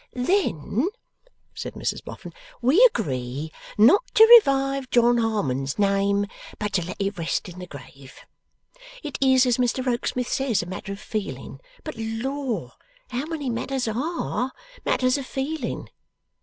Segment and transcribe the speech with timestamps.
[0.13, 0.89] 'Then,'
[1.53, 6.25] said Mrs Boffin, 'we agree not to revive John Harmon's name,
[6.57, 8.15] but to let it rest in the grave.
[9.03, 12.71] It is, as Mr Rokesmith says, a matter of feeling, but Lor
[13.09, 14.51] how many matters ARE
[14.83, 15.87] matters of feeling!